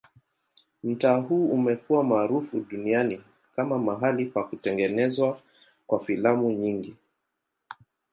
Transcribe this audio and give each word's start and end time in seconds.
Mtaa 0.83 1.15
huu 1.17 1.47
umekuwa 1.49 2.03
maarufu 2.03 2.59
duniani 2.59 3.23
kama 3.55 3.77
mahali 3.79 4.25
pa 4.25 4.43
kutengenezwa 4.43 5.39
kwa 5.87 5.99
filamu 6.05 6.51
nyingi. 6.51 6.95